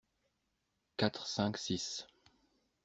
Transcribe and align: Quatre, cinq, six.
Quatre, 0.97 1.27
cinq, 1.27 1.57
six. 1.57 2.07